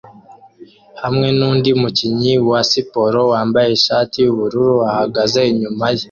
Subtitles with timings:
[1.01, 5.99] hamwe nundi mukinnyi wa siporo wambaye ishati yubururu ahagaze inyuma ye